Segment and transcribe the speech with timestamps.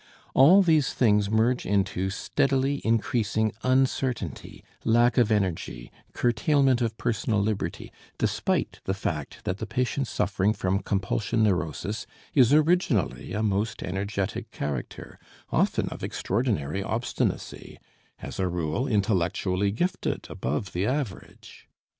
[0.33, 7.91] All these things merge into steadily increasing uncertainty, lack of energy, curtailment of personal liberty,
[8.17, 14.49] despite the fact that the patient suffering from compulsion neurosis is originally a most energetic
[14.49, 15.19] character,
[15.51, 17.77] often of extraordinary obstinacy,
[18.23, 21.67] as a rule intellectually gifted above the average.